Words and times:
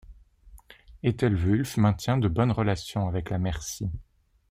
Æthelwulf 1.03 1.77
maintient 1.77 2.17
de 2.17 2.27
bonnes 2.27 2.51
relations 2.51 3.07
avec 3.07 3.29
la 3.29 3.37
Mercie. 3.37 3.91